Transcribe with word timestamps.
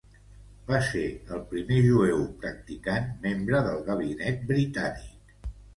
Va 0.71 0.79
ser 0.87 1.03
el 1.35 1.43
primer 1.51 1.77
jueu 1.89 2.25
practicant 2.47 3.07
membre 3.29 3.65
del 3.71 3.81
gabinet 3.93 4.45
britànic. 4.55 5.43